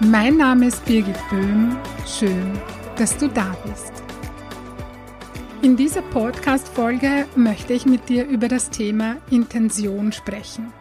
[0.00, 1.78] Mein Name ist Birgit Böhm.
[2.04, 2.58] Schön,
[2.96, 3.92] dass du da bist.
[5.62, 10.72] In dieser Podcast-Folge möchte ich mit dir über das Thema Intention sprechen.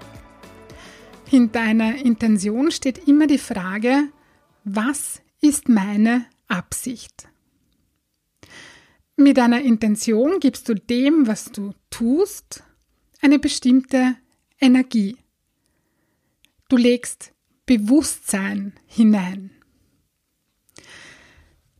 [1.27, 4.09] Hinter einer Intention steht immer die Frage,
[4.63, 7.29] was ist meine Absicht?
[9.15, 12.63] Mit einer Intention gibst du dem, was du tust,
[13.21, 14.15] eine bestimmte
[14.59, 15.17] Energie.
[16.67, 17.32] Du legst
[17.65, 19.51] Bewusstsein hinein.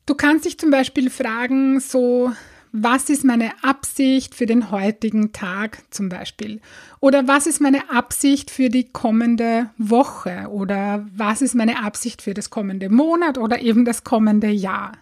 [0.05, 2.31] Du kannst dich zum Beispiel fragen, so,
[2.71, 6.59] was ist meine Absicht für den heutigen Tag zum Beispiel?
[6.99, 10.47] Oder was ist meine Absicht für die kommende Woche?
[10.49, 14.93] Oder was ist meine Absicht für das kommende Monat oder eben das kommende Jahr?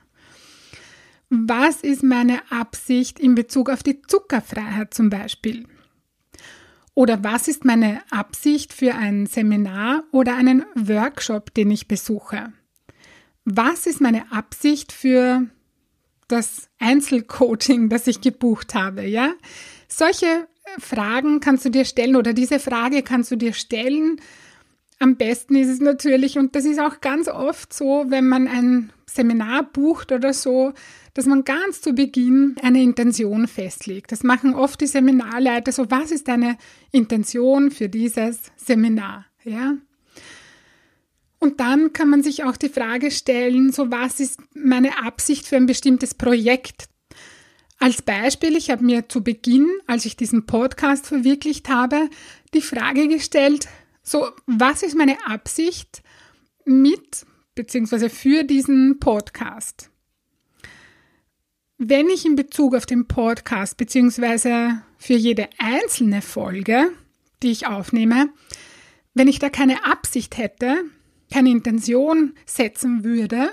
[1.30, 5.66] Was ist meine Absicht in Bezug auf die Zuckerfreiheit zum Beispiel?
[6.94, 12.52] Oder was ist meine Absicht für ein Seminar oder einen Workshop, den ich besuche?
[13.46, 15.48] Was ist meine Absicht für
[16.28, 19.34] das Einzelcoaching, das ich gebucht habe, ja?
[19.88, 20.48] Solche
[20.80, 24.22] Fragen kannst du dir stellen oder diese Frage kannst du dir stellen.
[25.02, 28.94] Am besten ist es natürlich, und das ist auch ganz oft so, wenn man ein
[29.08, 30.74] Seminar bucht oder so,
[31.16, 34.12] dass man ganz zu Beginn eine Intention festlegt.
[34.12, 36.56] Das machen oft die Seminarleiter so, was ist deine
[36.92, 39.26] Intention für dieses Seminar?
[39.44, 39.74] Ja?
[41.40, 45.56] Und dann kann man sich auch die Frage stellen, so was ist meine Absicht für
[45.56, 46.90] ein bestimmtes Projekt?
[47.80, 52.08] Als Beispiel, ich habe mir zu Beginn, als ich diesen Podcast verwirklicht habe,
[52.54, 53.68] die Frage gestellt,
[54.04, 56.02] so was ist meine Absicht
[56.66, 57.26] mit
[57.56, 58.10] bzw.
[58.10, 59.90] für diesen Podcast?
[61.78, 66.92] Wenn ich in Bezug auf den Podcast beziehungsweise für jede einzelne Folge,
[67.42, 68.30] die ich aufnehme,
[69.14, 70.84] wenn ich da keine Absicht hätte,
[71.32, 73.50] keine Intention setzen würde,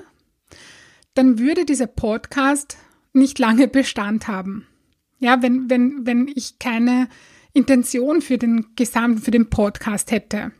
[1.14, 2.76] dann würde dieser Podcast
[3.12, 4.66] nicht lange Bestand haben.
[5.18, 7.08] Ja, wenn, wenn, wenn ich keine
[7.58, 10.52] Intention für den gesamten, für den Podcast hätte,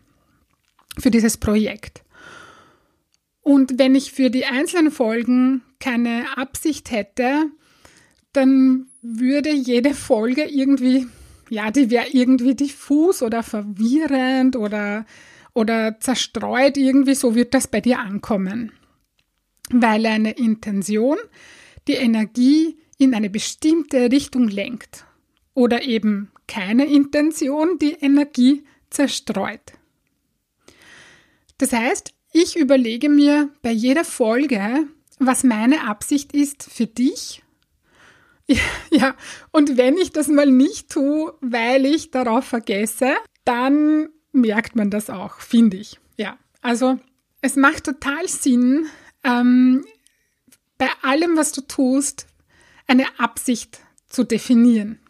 [0.98, 2.03] für dieses Projekt.
[3.41, 7.47] Und wenn ich für die einzelnen Folgen keine Absicht hätte,
[8.32, 11.06] dann würde jede Folge irgendwie,
[11.48, 15.06] ja, die wäre irgendwie diffus oder verwirrend oder,
[15.54, 18.72] oder zerstreut irgendwie, so wird das bei dir ankommen.
[19.70, 21.16] Weil eine Intention
[21.86, 25.06] die Energie in eine bestimmte Richtung lenkt
[25.54, 29.72] oder eben keine Intention die Energie zerstreut.
[31.59, 34.86] Das heißt, ich überlege mir bei jeder Folge,
[35.19, 37.42] was meine Absicht ist für dich
[38.91, 39.14] Ja,
[39.50, 45.10] und wenn ich das mal nicht tue, weil ich darauf vergesse, dann merkt man das
[45.10, 45.98] auch, finde ich.
[46.16, 46.98] Ja, also
[47.41, 48.86] es macht total Sinn,
[49.25, 49.84] ähm,
[50.76, 52.26] bei allem, was du tust,
[52.86, 55.00] eine Absicht zu definieren.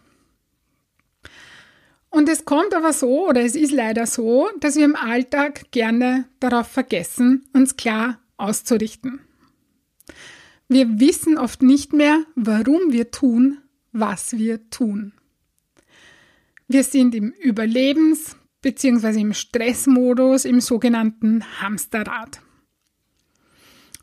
[2.11, 6.27] Und es kommt aber so, oder es ist leider so, dass wir im Alltag gerne
[6.41, 9.21] darauf vergessen, uns klar auszurichten.
[10.69, 13.59] Wir wissen oft nicht mehr, warum wir tun,
[13.93, 15.13] was wir tun.
[16.67, 19.21] Wir sind im Überlebens- bzw.
[19.21, 22.43] im Stressmodus, im sogenannten Hamsterrad.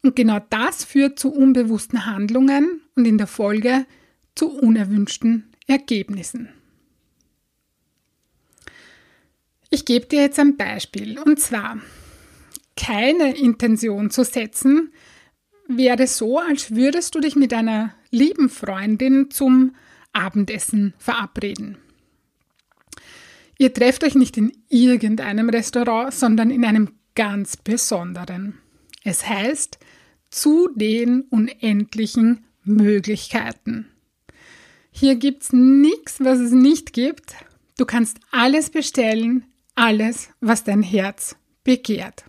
[0.01, 3.85] Und genau das führt zu unbewussten Handlungen und in der Folge
[4.35, 6.49] zu unerwünschten Ergebnissen.
[9.75, 11.77] Ich gebe dir jetzt ein Beispiel, und zwar
[12.77, 14.93] keine Intention zu setzen,
[15.67, 19.75] wäre so, als würdest du dich mit einer lieben Freundin zum
[20.13, 21.77] Abendessen verabreden.
[23.57, 28.57] Ihr trefft euch nicht in irgendeinem Restaurant, sondern in einem ganz besonderen.
[29.03, 29.77] Es heißt
[30.29, 33.89] zu den unendlichen Möglichkeiten.
[34.89, 37.35] Hier gibt's nichts, was es nicht gibt.
[37.77, 39.43] Du kannst alles bestellen,
[39.75, 42.25] alles, was dein Herz begehrt.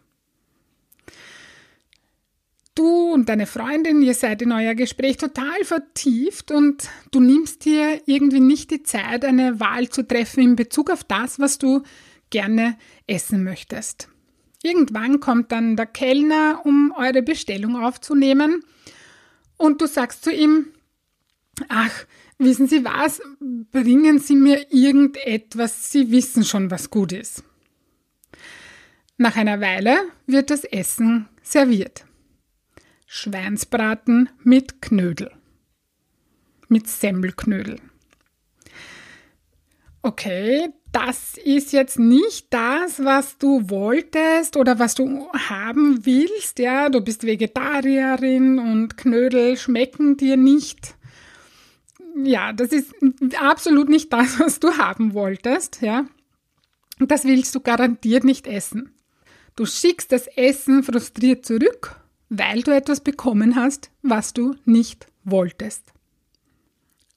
[2.74, 8.02] Du und deine Freundin, ihr seid in euer Gespräch total vertieft und du nimmst dir
[8.04, 11.82] irgendwie nicht die Zeit, eine Wahl zu treffen in Bezug auf das, was du
[12.28, 12.76] gerne
[13.06, 14.08] essen möchtest.
[14.62, 18.62] Irgendwann kommt dann der Kellner, um eure Bestellung aufzunehmen
[19.56, 20.66] und du sagst zu ihm,
[21.68, 22.04] ach,
[22.38, 23.20] wissen Sie was,
[23.72, 27.44] bringen Sie mir irgendetwas, Sie wissen schon, was gut ist.
[29.18, 29.96] Nach einer Weile
[30.26, 32.04] wird das Essen serviert.
[33.06, 35.30] Schweinsbraten mit Knödel.
[36.68, 37.78] Mit Semmelknödel.
[40.02, 46.58] Okay, das ist jetzt nicht das, was du wolltest oder was du haben willst.
[46.58, 50.94] Ja, du bist Vegetarierin und Knödel schmecken dir nicht.
[52.24, 52.94] Ja, das ist
[53.38, 55.82] absolut nicht das, was du haben wolltest.
[55.82, 56.06] Ja,
[56.98, 58.94] das willst du garantiert nicht essen.
[59.54, 65.92] Du schickst das Essen frustriert zurück, weil du etwas bekommen hast, was du nicht wolltest.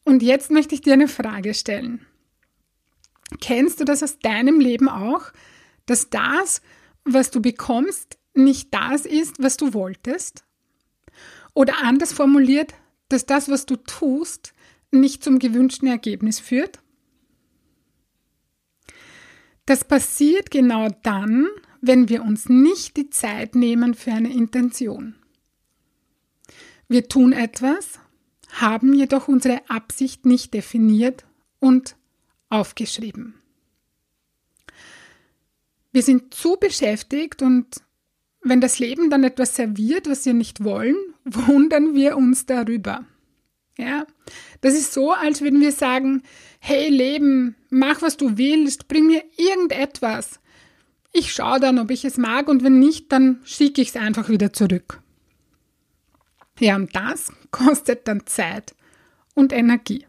[0.03, 2.05] Und jetzt möchte ich dir eine Frage stellen.
[3.39, 5.31] Kennst du das aus deinem Leben auch,
[5.85, 6.61] dass das,
[7.05, 10.43] was du bekommst, nicht das ist, was du wolltest?
[11.53, 12.73] Oder anders formuliert,
[13.09, 14.53] dass das, was du tust,
[14.91, 16.79] nicht zum gewünschten Ergebnis führt?
[19.65, 21.47] Das passiert genau dann,
[21.81, 25.15] wenn wir uns nicht die Zeit nehmen für eine Intention.
[26.87, 27.99] Wir tun etwas,
[28.49, 31.25] haben jedoch unsere Absicht nicht definiert
[31.59, 31.95] und
[32.49, 33.35] aufgeschrieben.
[35.91, 37.81] Wir sind zu beschäftigt und
[38.41, 40.95] wenn das Leben dann etwas serviert, was wir nicht wollen,
[41.25, 43.05] wundern wir uns darüber.
[43.79, 44.05] Ja,
[44.59, 46.23] das ist so, als würden wir sagen,
[46.59, 50.41] hey Leben, mach was du willst, bring mir irgendetwas.
[51.13, 54.27] Ich schaue dann, ob ich es mag und wenn nicht, dann schicke ich es einfach
[54.27, 55.01] wieder zurück.
[56.59, 58.75] Ja, und das kostet dann Zeit
[59.33, 60.05] und Energie.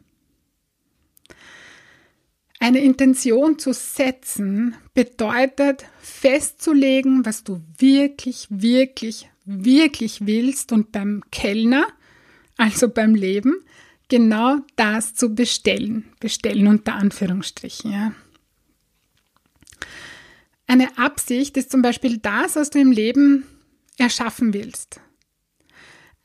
[2.58, 11.86] Eine Intention zu setzen bedeutet festzulegen, was du wirklich, wirklich, wirklich willst und beim Kellner,
[12.60, 13.64] also beim Leben,
[14.08, 16.04] genau das zu bestellen.
[16.20, 18.12] Bestellen unter Anführungsstrichen, ja.
[20.66, 23.44] Eine Absicht ist zum Beispiel das, was du im Leben
[23.96, 25.00] erschaffen willst.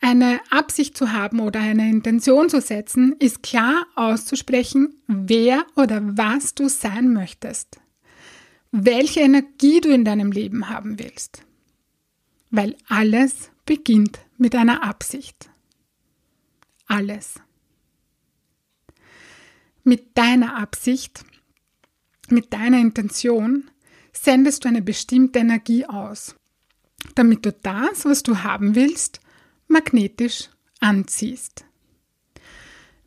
[0.02, 6.54] Eine Absicht zu haben oder eine Intention zu setzen, ist klar auszusprechen, wer oder was
[6.54, 7.80] du sein möchtest.
[8.72, 11.44] Welche Energie du in deinem Leben haben willst.
[12.52, 15.50] Weil alles beginnt mit einer Absicht.
[16.88, 17.36] Alles.
[19.84, 21.24] Mit deiner Absicht,
[22.30, 23.70] mit deiner Intention
[24.14, 26.36] sendest du eine bestimmte Energie aus,
[27.14, 29.20] damit du das, was du haben willst,
[29.68, 30.50] magnetisch
[30.80, 31.66] anziehst.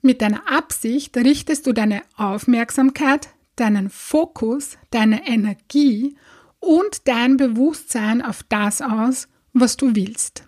[0.02, 6.16] Mit deiner Absicht richtest du deine Aufmerksamkeit, deinen Fokus, deine Energie
[6.60, 10.44] und dein Bewusstsein auf das aus, was du willst.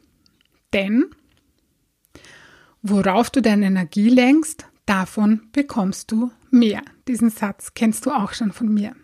[0.72, 1.06] Denn
[2.82, 6.82] worauf du deine Energie lenkst, davon bekommst du mehr.
[7.08, 8.94] Diesen Satz kennst du auch schon von mir.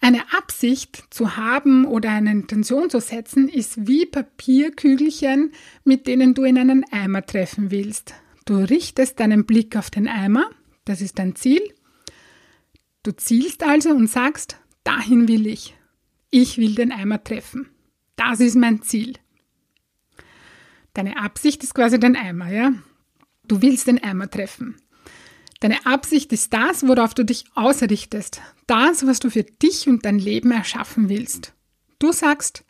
[0.00, 6.44] Eine Absicht zu haben oder eine Intention zu setzen, ist wie Papierkügelchen, mit denen du
[6.44, 8.12] in einen Eimer treffen willst.
[8.44, 10.50] Du richtest deinen Blick auf den Eimer,
[10.84, 11.62] das ist dein Ziel.
[13.02, 15.74] Du zielst also und sagst, dahin will ich.
[16.30, 17.70] Ich will den Eimer treffen.
[18.16, 19.14] Das ist mein Ziel.
[20.94, 22.72] Deine Absicht ist quasi dein Eimer, ja?
[23.46, 24.76] Du willst den Eimer treffen.
[25.60, 30.18] Deine Absicht ist das, worauf du dich ausrichtest, das, was du für dich und dein
[30.18, 31.52] Leben erschaffen willst.
[31.98, 32.64] Du sagst,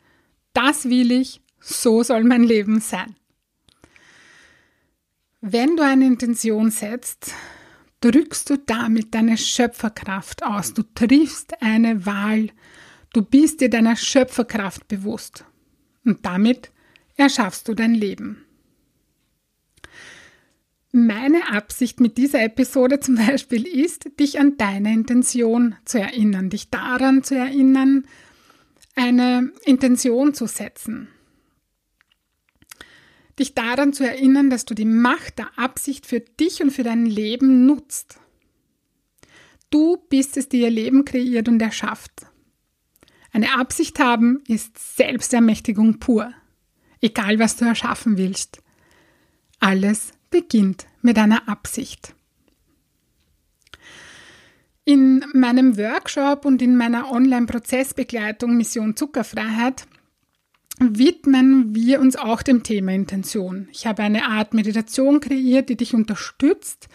[0.53, 3.15] das will ich, so soll mein Leben sein.
[5.41, 7.33] Wenn du eine Intention setzt,
[8.01, 10.73] drückst du damit deine Schöpferkraft aus.
[10.73, 12.49] Du triffst eine Wahl.
[13.13, 15.45] Du bist dir deiner Schöpferkraft bewusst.
[16.03, 16.71] Und damit
[17.15, 18.45] erschaffst du dein Leben.
[20.91, 26.69] Meine Absicht mit dieser Episode zum Beispiel ist, dich an deine Intention zu erinnern, dich
[26.69, 28.07] daran zu erinnern,
[28.95, 31.09] eine Intention zu setzen.
[33.37, 37.05] Dich daran zu erinnern, dass du die Macht der Absicht für dich und für dein
[37.05, 38.17] Leben nutzt.
[39.69, 42.27] Du bist es, die ihr Leben kreiert und erschafft.
[43.33, 46.33] Eine Absicht haben ist Selbstermächtigung pur.
[47.01, 48.61] Egal, was du erschaffen willst.
[49.59, 52.13] Alles beginnt mit einer Absicht.
[54.83, 59.87] In meinem Workshop und in meiner Online-Prozessbegleitung Mission Zuckerfreiheit
[60.79, 63.67] widmen wir uns auch dem Thema Intention.
[63.71, 66.87] Ich habe eine Art Meditation kreiert, die dich unterstützt,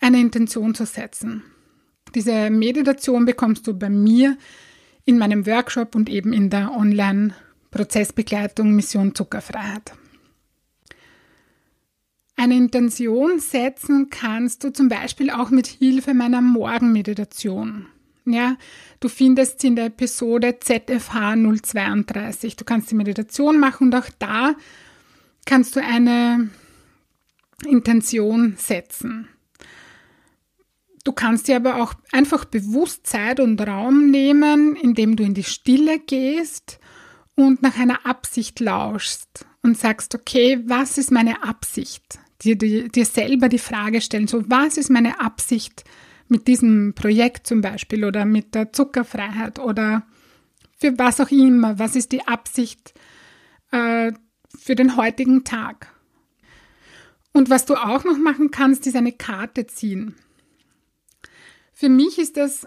[0.00, 1.42] eine Intention zu setzen.
[2.14, 4.36] Diese Meditation bekommst du bei mir
[5.04, 6.72] in meinem Workshop und eben in der
[7.76, 9.92] Online-Prozessbegleitung Mission Zuckerfreiheit.
[12.36, 17.86] Eine Intention setzen kannst du zum Beispiel auch mit Hilfe meiner Morgenmeditation.
[18.24, 18.56] Ja,
[19.00, 22.56] du findest sie in der Episode ZFH 032.
[22.56, 24.54] Du kannst die Meditation machen und auch da
[25.44, 26.50] kannst du eine
[27.64, 29.28] Intention setzen.
[31.04, 35.44] Du kannst dir aber auch einfach bewusst Zeit und Raum nehmen, indem du in die
[35.44, 36.80] Stille gehst
[37.36, 42.18] und nach einer Absicht lauschst und sagst, okay, was ist meine Absicht?
[42.42, 45.84] dir, dir, dir selber die Frage stellen, so was ist meine Absicht
[46.28, 50.06] mit diesem Projekt zum Beispiel oder mit der Zuckerfreiheit oder
[50.78, 52.94] für was auch immer, was ist die Absicht
[53.70, 54.12] äh,
[54.58, 55.92] für den heutigen Tag.
[57.32, 60.14] Und was du auch noch machen kannst, ist eine Karte ziehen.
[61.72, 62.66] Für mich ist das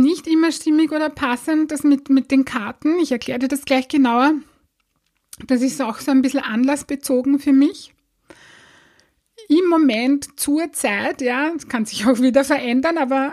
[0.00, 2.98] nicht immer stimmig oder passend, das mit, mit den Karten.
[2.98, 4.34] Ich erkläre dir das gleich genauer.
[5.46, 7.92] Das ist auch so ein bisschen anlassbezogen für mich
[9.48, 13.32] im Moment zur Zeit, ja, das kann sich auch wieder verändern, aber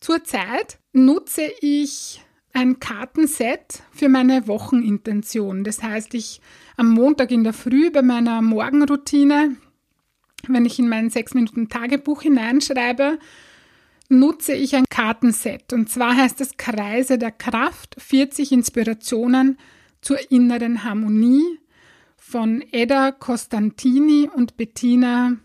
[0.00, 5.62] zur Zeit nutze ich ein Kartenset für meine Wochenintention.
[5.62, 6.40] Das heißt, ich
[6.76, 9.56] am Montag in der Früh bei meiner Morgenroutine,
[10.48, 13.18] wenn ich in mein 6 Minuten Tagebuch hineinschreibe,
[14.10, 15.72] nutze ich ein Kartenset.
[15.72, 19.58] Und zwar heißt es Kreise der Kraft, 40 Inspirationen
[20.00, 21.58] zur inneren Harmonie
[22.16, 25.36] von Edda Costantini und Bettina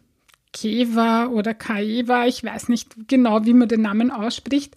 [0.54, 4.74] Keva oder Kaeva, ich weiß nicht genau, wie man den Namen ausspricht.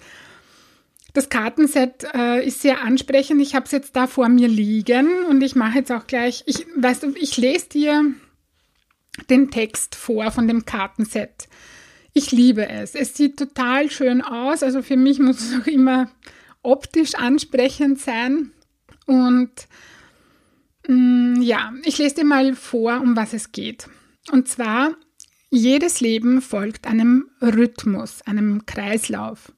[1.14, 3.40] Das Kartenset äh, ist sehr ansprechend.
[3.40, 6.66] Ich habe es jetzt da vor mir liegen und ich mache jetzt auch gleich, ich
[6.76, 8.04] weißt du, ich lese dir
[9.30, 11.48] den Text vor von dem Kartenset.
[12.18, 12.94] Ich liebe es.
[12.94, 14.62] Es sieht total schön aus.
[14.62, 16.10] Also für mich muss es auch immer
[16.62, 18.52] optisch ansprechend sein.
[19.06, 19.68] Und
[20.88, 23.88] Mm, ja, ich lese dir mal vor, um was es geht.
[24.32, 24.96] Und zwar,
[25.50, 29.52] jedes Leben folgt einem Rhythmus, einem Kreislauf.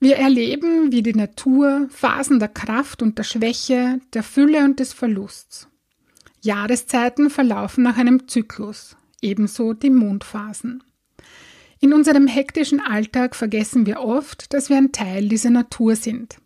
[0.00, 4.92] Wir erleben, wie die Natur Phasen der Kraft und der Schwäche, der Fülle und des
[4.92, 5.68] Verlusts.
[6.40, 10.82] Jahreszeiten verlaufen nach einem Zyklus, ebenso die Mondphasen.
[11.84, 16.38] In unserem hektischen Alltag vergessen wir oft, dass wir ein Teil dieser Natur sind.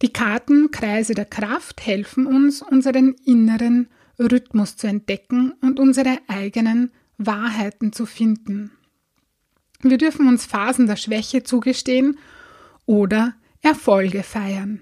[0.00, 3.88] Die Karten Kreise der Kraft helfen uns, unseren inneren
[4.18, 8.70] Rhythmus zu entdecken und unsere eigenen Wahrheiten zu finden.
[9.82, 12.18] Wir dürfen uns Phasen der Schwäche zugestehen
[12.86, 14.80] oder Erfolge feiern.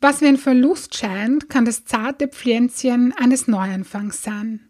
[0.00, 4.69] Was wie ein Verlust scheint, kann das zarte Pflänzchen eines Neuanfangs sein.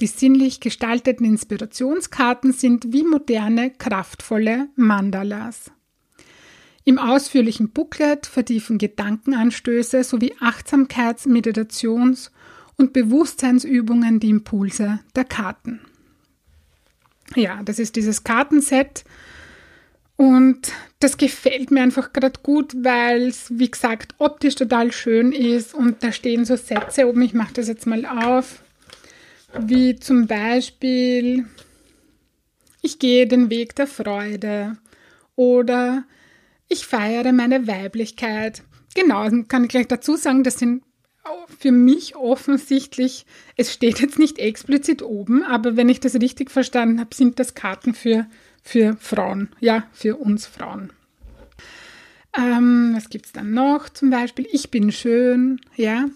[0.00, 5.70] Die sinnlich gestalteten Inspirationskarten sind wie moderne, kraftvolle Mandalas.
[6.84, 12.30] Im ausführlichen Booklet vertiefen Gedankenanstöße sowie Achtsamkeits-, Meditations-
[12.76, 15.80] und Bewusstseinsübungen die Impulse der Karten.
[17.36, 19.04] Ja, das ist dieses Kartenset
[20.16, 25.74] und das gefällt mir einfach gerade gut, weil es, wie gesagt, optisch total schön ist
[25.74, 27.22] und da stehen so Sätze oben.
[27.22, 28.62] Ich mache das jetzt mal auf,
[29.58, 31.46] wie zum Beispiel,
[32.82, 34.76] ich gehe den Weg der Freude
[35.36, 36.04] oder
[36.68, 38.62] ich feiere meine Weiblichkeit.
[38.94, 40.82] Genau, kann ich gleich dazu sagen, das sind
[41.58, 43.26] für mich offensichtlich,
[43.56, 47.54] es steht jetzt nicht explizit oben, aber wenn ich das richtig verstanden habe, sind das
[47.54, 48.26] Karten für,
[48.62, 50.92] für Frauen, ja, für uns Frauen.
[52.36, 53.88] Ähm, was gibt es dann noch?
[53.88, 56.06] Zum Beispiel, ich bin schön, ja.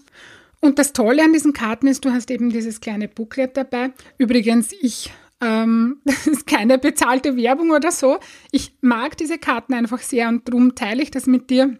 [0.61, 3.91] Und das Tolle an diesen Karten ist, du hast eben dieses kleine Booklet dabei.
[4.17, 8.19] Übrigens, ich ähm, das ist keine bezahlte Werbung oder so.
[8.51, 11.77] Ich mag diese Karten einfach sehr und darum teile ich das mit dir.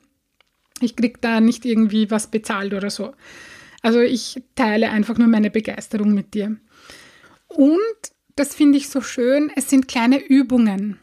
[0.82, 3.13] Ich kriege da nicht irgendwie was bezahlt oder so.
[3.82, 6.58] Also ich teile einfach nur meine Begeisterung mit dir.
[7.48, 7.79] Und
[8.36, 11.00] das finde ich so schön, es sind kleine Übungen.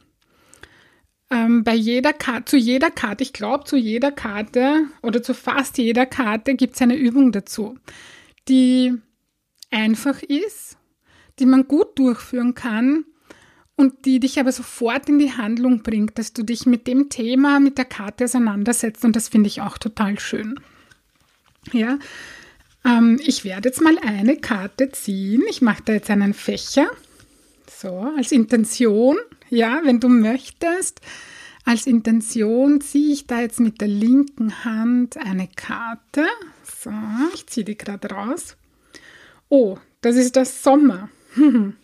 [1.32, 5.78] Ähm, bei jeder Karte, zu jeder Karte, ich glaube, zu jeder Karte oder zu fast
[5.78, 7.78] jeder Karte gibt es eine Übung dazu,
[8.48, 8.92] die
[9.70, 10.76] einfach ist
[11.38, 13.04] die man gut durchführen kann
[13.76, 17.58] und die dich aber sofort in die Handlung bringt, dass du dich mit dem Thema,
[17.58, 20.60] mit der Karte auseinandersetzt und das finde ich auch total schön.
[21.72, 21.98] Ja,
[22.84, 25.42] ähm, ich werde jetzt mal eine Karte ziehen.
[25.48, 26.88] Ich mache da jetzt einen Fächer,
[27.80, 29.18] so als Intention.
[29.50, 31.00] Ja, wenn du möchtest,
[31.64, 36.26] als Intention ziehe ich da jetzt mit der linken Hand eine Karte.
[36.64, 36.90] So,
[37.34, 38.56] ich ziehe die gerade raus.
[39.48, 41.08] Oh, das ist der Sommer.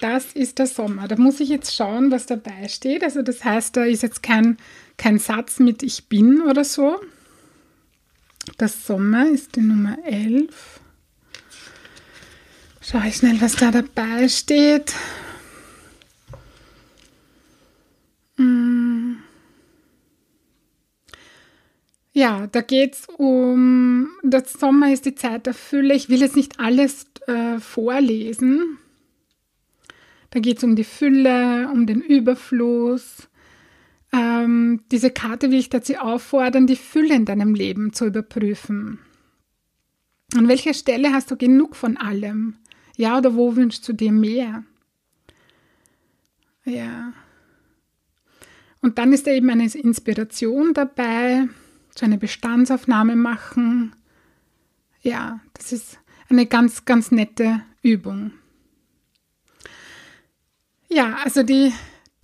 [0.00, 1.08] Das ist der Sommer.
[1.08, 3.02] Da muss ich jetzt schauen, was dabei steht.
[3.02, 4.56] Also das heißt, da ist jetzt kein,
[4.96, 7.00] kein Satz mit Ich bin oder so.
[8.58, 10.80] Das Sommer ist die Nummer 11.
[12.90, 14.94] Schau ich schnell, was da dabei steht.
[18.38, 19.16] Mm.
[22.14, 25.92] Ja, da geht es um, der Sommer ist die Zeit der Fülle.
[25.92, 28.78] Ich will jetzt nicht alles äh, vorlesen.
[30.30, 33.28] Da geht es um die Fülle, um den Überfluss.
[34.14, 38.98] Ähm, diese Karte will ich dazu auffordern, die Fülle in deinem Leben zu überprüfen.
[40.34, 42.56] An welcher Stelle hast du genug von allem?
[42.98, 44.64] Ja, oder wo wünschst du dir mehr?
[46.64, 47.12] Ja.
[48.80, 51.48] Und dann ist da eben eine Inspiration dabei,
[51.94, 53.94] so eine Bestandsaufnahme machen.
[55.00, 58.32] Ja, das ist eine ganz, ganz nette Übung.
[60.88, 61.72] Ja, also die,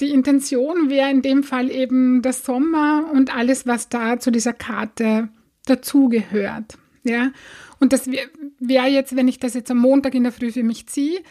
[0.01, 4.55] die Intention wäre in dem Fall eben der Sommer und alles, was da zu dieser
[4.55, 5.29] Karte
[5.67, 6.79] dazugehört.
[7.05, 7.33] Ja,
[7.81, 10.63] und das wäre wär jetzt, wenn ich das jetzt am Montag in der Früh für
[10.63, 11.23] mich ziehe,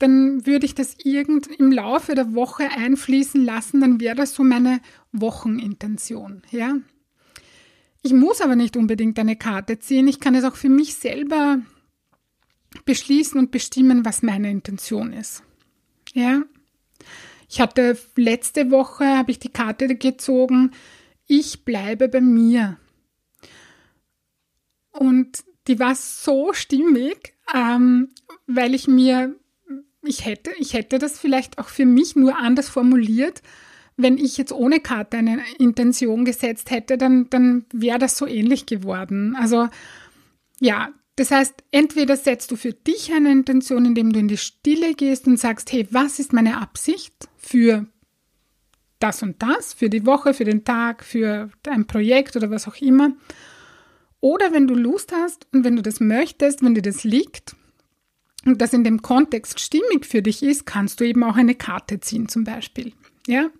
[0.00, 4.42] dann würde ich das irgend im Laufe der Woche einfließen lassen, dann wäre das so
[4.42, 4.80] meine
[5.12, 6.76] Wochenintention, ja.
[8.02, 10.08] Ich muss aber nicht unbedingt eine Karte ziehen.
[10.08, 11.62] Ich kann es auch für mich selber
[12.84, 15.42] beschließen und bestimmen, was meine Intention ist.
[16.12, 16.42] Ja.
[17.48, 20.72] Ich hatte letzte Woche, habe ich die Karte gezogen,
[21.26, 22.76] ich bleibe bei mir.
[24.98, 28.10] Und die war so stimmig, ähm,
[28.46, 29.34] weil ich mir,
[30.02, 33.42] ich hätte, ich hätte das vielleicht auch für mich nur anders formuliert.
[33.96, 38.66] Wenn ich jetzt ohne Karte eine Intention gesetzt hätte, dann, dann wäre das so ähnlich
[38.66, 39.36] geworden.
[39.38, 39.68] Also
[40.60, 44.94] ja, das heißt, entweder setzt du für dich eine Intention, indem du in die Stille
[44.94, 47.86] gehst und sagst, hey, was ist meine Absicht für
[48.98, 52.76] das und das, für die Woche, für den Tag, für ein Projekt oder was auch
[52.76, 53.12] immer.
[54.24, 57.56] Oder wenn du Lust hast und wenn du das möchtest, wenn dir das liegt
[58.46, 62.00] und das in dem Kontext stimmig für dich ist, kannst du eben auch eine Karte
[62.00, 62.94] ziehen zum Beispiel.
[63.26, 63.50] Ja?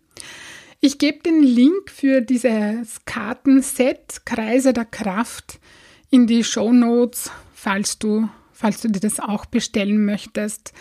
[0.80, 5.60] Ich gebe den Link für dieses Kartenset Kreise der Kraft
[6.08, 10.72] in die Show Notes falls du, falls du dir das auch bestellen möchtest.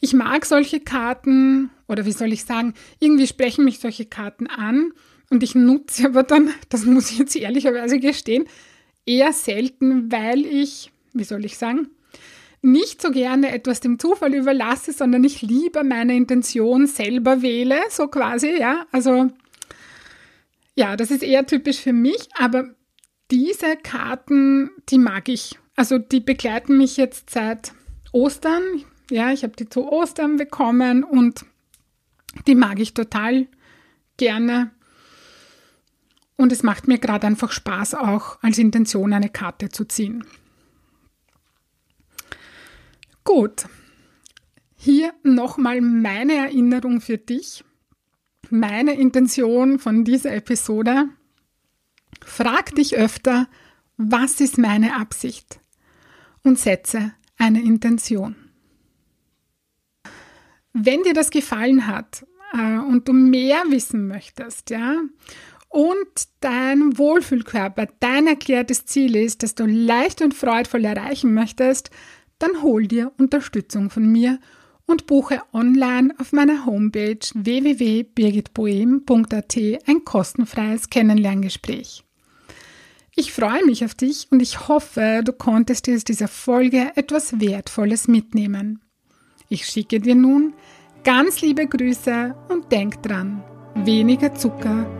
[0.00, 4.90] Ich mag solche Karten oder wie soll ich sagen, irgendwie sprechen mich solche Karten an
[5.28, 8.48] und ich nutze aber dann, das muss ich jetzt ehrlicherweise gestehen,
[9.10, 11.88] eher selten, weil ich, wie soll ich sagen,
[12.62, 18.08] nicht so gerne etwas dem Zufall überlasse, sondern ich lieber meine Intention selber wähle, so
[18.08, 18.86] quasi, ja.
[18.92, 19.28] Also,
[20.74, 22.74] ja, das ist eher typisch für mich, aber
[23.30, 27.72] diese Karten, die mag ich also die begleiten mich jetzt seit
[28.12, 28.62] Ostern.
[29.10, 31.46] Ja, ich habe die zu Ostern bekommen und
[32.46, 33.46] die mag ich total
[34.18, 34.72] gerne.
[36.40, 40.24] Und es macht mir gerade einfach Spaß, auch als Intention eine Karte zu ziehen.
[43.24, 43.66] Gut,
[44.74, 47.62] hier nochmal meine Erinnerung für dich,
[48.48, 51.08] meine Intention von dieser Episode.
[52.24, 53.46] Frag dich öfter,
[53.96, 55.60] was ist meine Absicht?
[56.42, 58.36] und setze eine Intention.
[60.72, 64.96] Wenn dir das gefallen hat äh, und du mehr wissen möchtest, ja,
[65.70, 71.88] und dein Wohlfühlkörper dein erklärtes Ziel ist, das du leicht und freudvoll erreichen möchtest,
[72.38, 74.38] dann hol dir Unterstützung von mir
[74.86, 79.56] und buche online auf meiner Homepage www.birgitboehm.at
[79.86, 82.04] ein kostenfreies Kennenlerngespräch.
[83.14, 87.40] Ich freue mich auf dich und ich hoffe, du konntest dir aus dieser Folge etwas
[87.40, 88.80] Wertvolles mitnehmen.
[89.48, 90.54] Ich schicke dir nun
[91.04, 94.99] ganz liebe Grüße und denk dran, weniger Zucker